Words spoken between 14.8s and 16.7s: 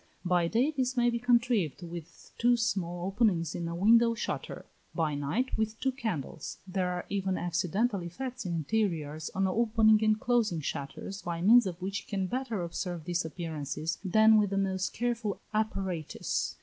careful apparatus.